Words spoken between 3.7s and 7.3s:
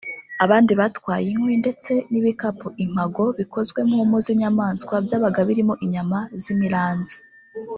mu mpu z’inyamaswa byabaga birimo inyama z’imiranzi